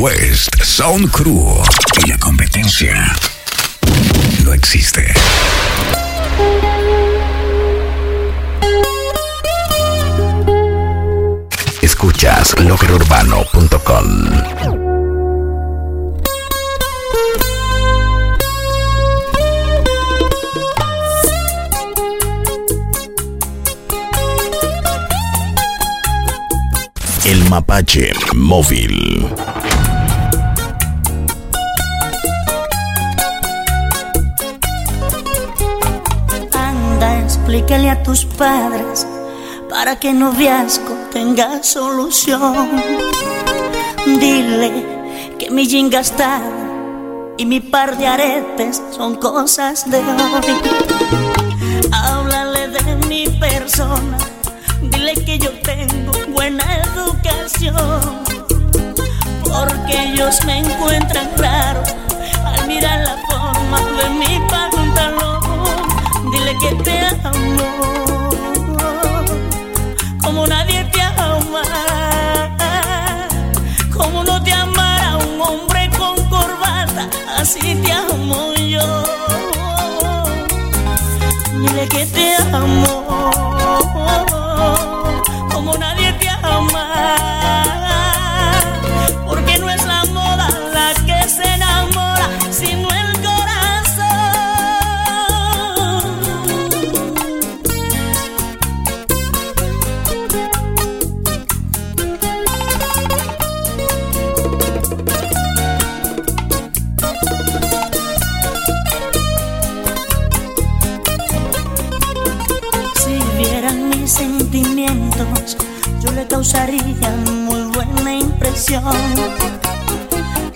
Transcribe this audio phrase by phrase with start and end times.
[0.00, 1.62] West Sound Crew
[2.02, 3.14] y la competencia
[4.42, 5.12] no existe.
[11.82, 14.06] Escuchas logerurbano.com.
[27.26, 29.28] El Mapache Móvil.
[37.50, 39.04] Explícale a tus padres
[39.68, 42.68] para que noviazgo tenga solución.
[44.06, 44.70] Dile
[45.36, 50.60] que mi jean gastado y mi par de aretes son cosas de hoy.
[51.90, 54.16] Háblale de mi persona
[54.82, 58.22] Dile que yo tengo buena educación.
[59.42, 61.82] Porque ellos me encuentran raro
[62.46, 64.69] al mirar la forma de mi pantalón.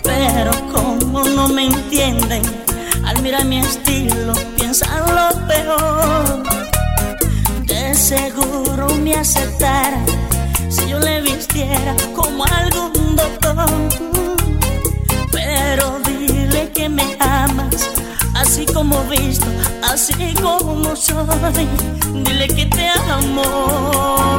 [0.03, 2.41] Pero como no me entienden,
[3.05, 6.43] al mirar mi estilo piensan lo peor.
[7.65, 10.03] De seguro me aceptara
[10.69, 13.65] si yo le vistiera como algún doctor.
[15.31, 17.89] Pero dile que me amas,
[18.35, 19.47] así como visto,
[19.91, 21.67] así como soy.
[22.13, 24.37] Dile que te amo,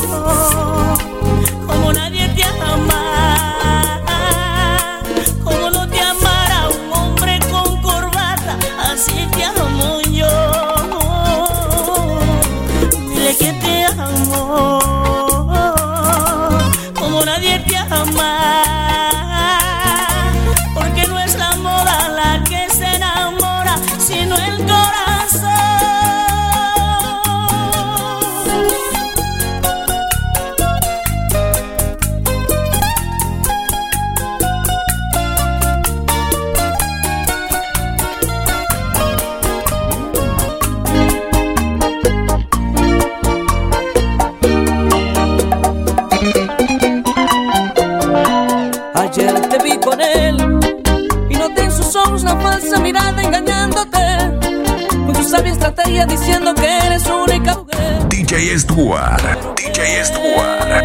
[56.04, 58.08] diciendo que eres única mujer.
[58.08, 59.22] DJ Stuart.
[59.56, 60.84] DJ Stuart.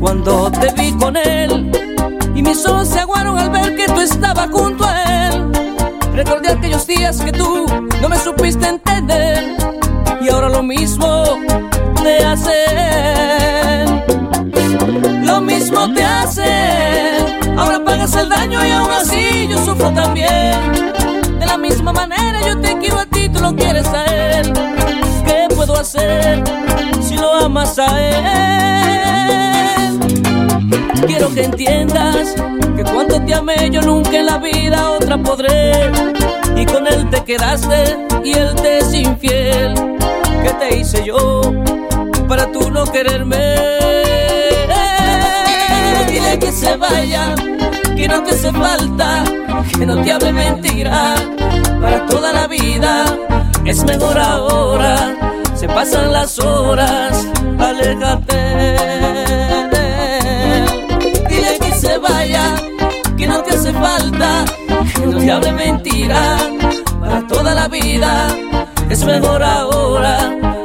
[0.00, 1.70] Cuando te vi con él
[2.34, 5.52] y mis ojos se aguaron al ver que tú estabas junto a él.
[6.12, 7.66] Recordé aquellos días que tú
[8.00, 9.56] no me supiste entender
[10.20, 11.38] y ahora lo mismo
[12.02, 14.02] te hacen.
[15.24, 17.58] Lo mismo te hacen.
[17.58, 20.95] Ahora pagas el daño y aún así yo sufro también.
[21.66, 24.52] La misma manera yo te quiero a ti, tú lo quieres a él.
[25.26, 26.44] ¿Qué puedo hacer
[27.02, 29.98] si lo amas a él?
[31.08, 32.36] Quiero que entiendas
[32.76, 35.90] que cuando te amé yo nunca en la vida otra podré.
[36.54, 39.74] Y con él te quedaste y él te es infiel.
[40.44, 41.40] ¿Qué te hice yo
[42.28, 43.56] para tú no quererme?
[46.06, 47.34] Dile que se vaya,
[47.96, 49.24] que no te hace falta,
[49.76, 51.16] que no te hable mentira
[51.80, 53.04] para toda la vida.
[53.64, 55.14] Es mejor ahora,
[55.54, 57.26] se pasan las horas,
[57.58, 58.42] aléjate.
[61.28, 62.54] Dile que se vaya,
[63.16, 64.44] que no te hace falta,
[64.94, 66.38] que no te hable mentira
[67.00, 68.28] para toda la vida.
[68.88, 70.18] Es mejor ahora,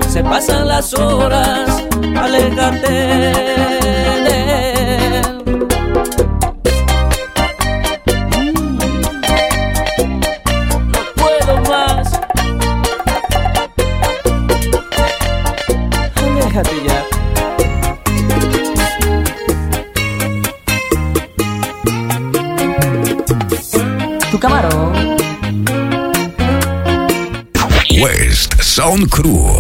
[0.07, 1.83] se pasan las horas,
[2.15, 3.70] aléjate
[28.73, 29.51] Sound Crew.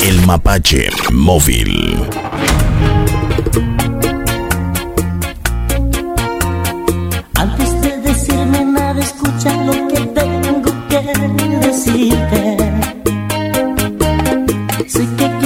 [0.00, 2.06] El mapache móvil.
[7.34, 11.00] Antes de decirme nada, escucha lo que tengo que
[11.66, 12.56] decirte.
[14.86, 15.37] Sé que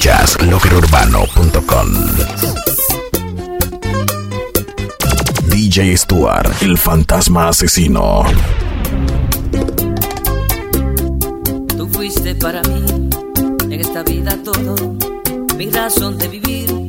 [0.00, 1.88] jazzlockerurbano.com
[5.46, 8.24] DJ Stuart, el fantasma asesino.
[11.76, 13.10] Tú fuiste para mí,
[13.64, 14.74] en esta vida todo,
[15.58, 16.88] mi razón de vivir,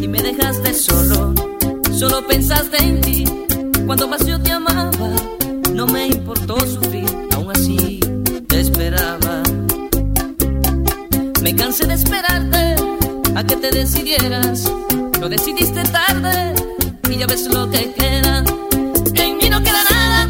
[0.00, 1.34] y me dejaste solo,
[1.92, 3.24] solo pensaste en ti,
[3.84, 4.92] cuando más yo te amaba,
[5.72, 6.23] no me importaba
[13.46, 14.70] que te decidieras.
[15.20, 16.54] Lo decidiste tarde
[17.10, 18.44] y ya ves lo que queda.
[19.14, 20.26] En mí no queda nada,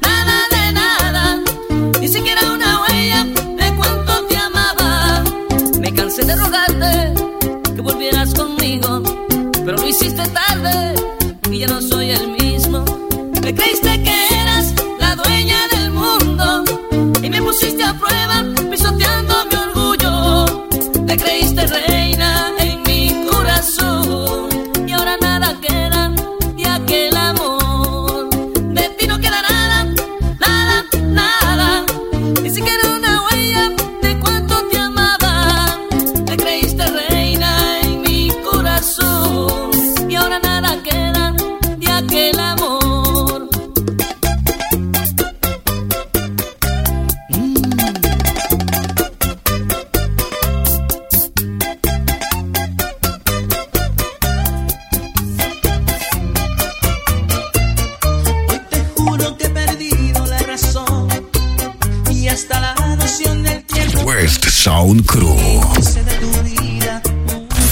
[0.00, 1.38] nada de nada,
[2.00, 5.24] ni siquiera una huella de cuánto te amaba.
[5.80, 7.14] Me cansé de rogarte
[7.74, 9.02] que volvieras conmigo,
[9.64, 11.01] pero lo hiciste tarde.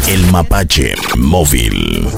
[0.08, 2.08] El mapache móvil.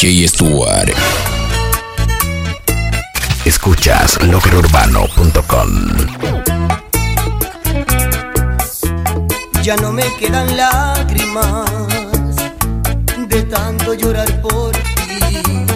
[0.00, 0.88] DJ Stuart.
[3.44, 5.68] Escuchas lockerurbano.com.
[9.62, 11.68] Ya no me quedan lágrimas
[13.28, 15.66] de tanto llorar por ti.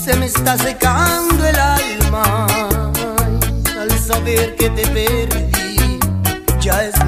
[0.00, 2.46] Se me está secando el alma
[3.80, 5.98] al saber que te perdí.
[6.60, 7.01] Ya es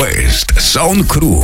[0.00, 1.42] West Sound Crew.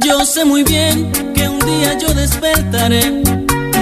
[0.00, 3.22] Yo sé muy bien que un día yo despertaré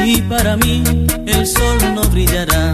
[0.06, 0.82] y para mí
[1.26, 2.72] el sol no brillará.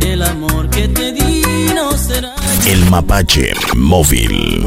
[0.00, 1.42] El amor que te di
[1.76, 2.34] no será.
[2.66, 4.66] El mapache móvil.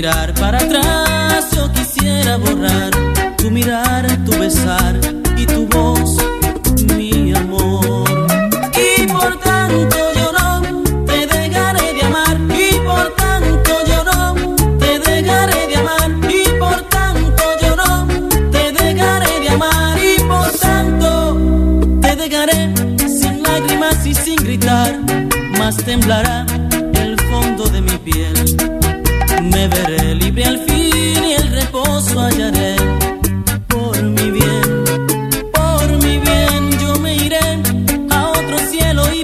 [0.00, 0.89] mirar para atrás.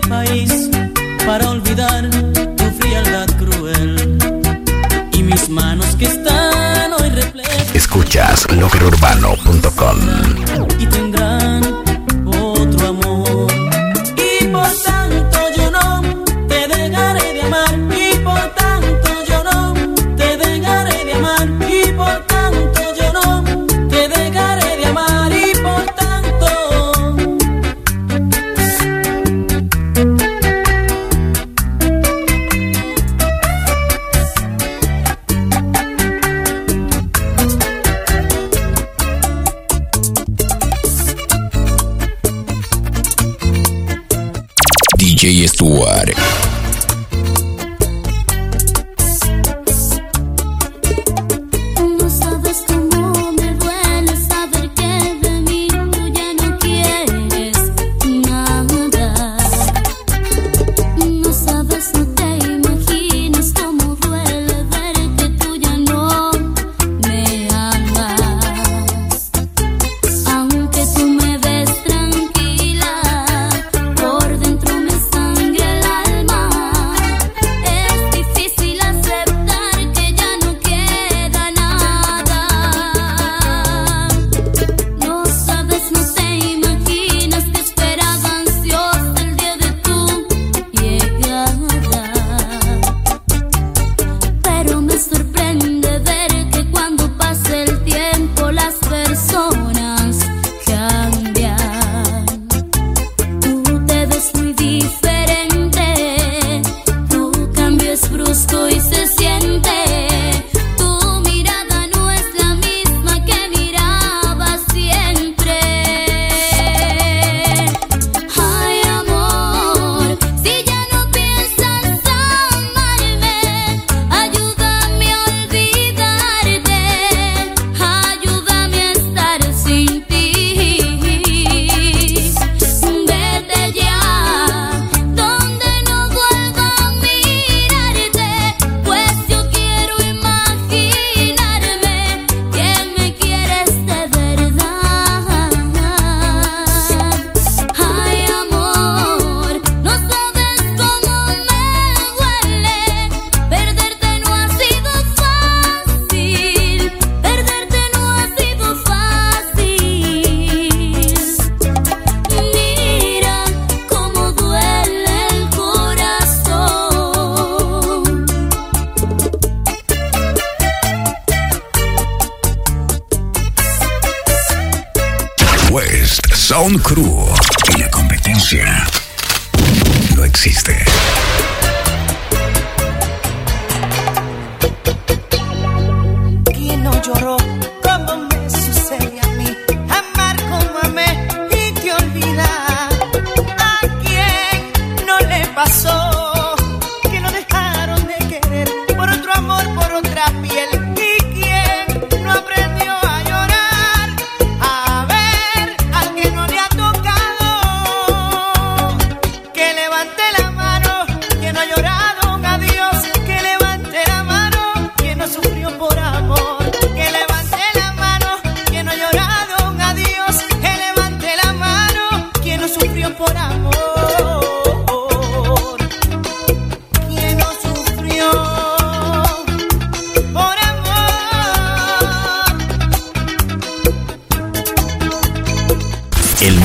[0.01, 0.71] país
[1.27, 4.19] para olvidar tu frialdad cruel
[5.13, 7.75] y mis manos que están hoy repletas.
[7.75, 9.97] Escuchas logerurbano.com.
[45.31, 46.46] y esto arregla.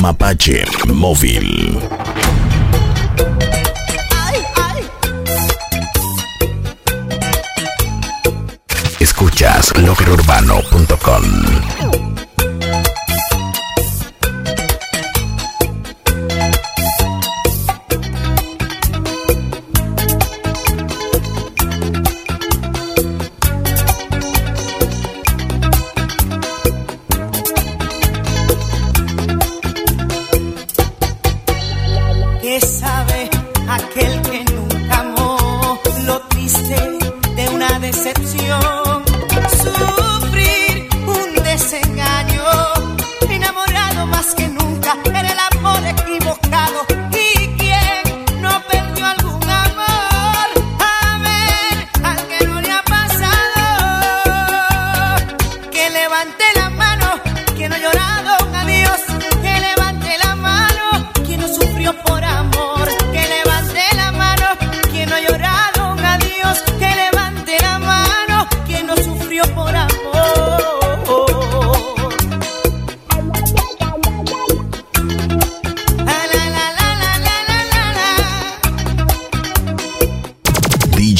[0.02, 1.78] Mapache Móvil.
[4.10, 4.82] Ay, ay.
[8.98, 9.72] Escuchas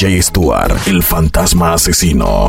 [0.02, 0.20] J.
[0.20, 2.48] Stewart, el fantasma asesino.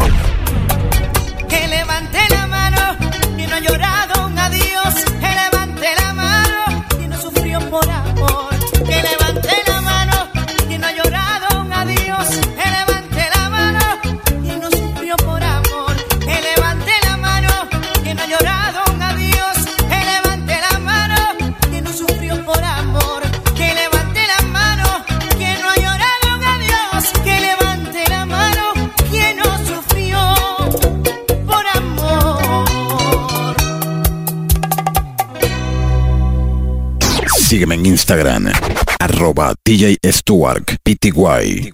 [37.63, 38.51] Sígueme en Instagram,
[38.99, 41.71] arroba DJ Stuart, PTY.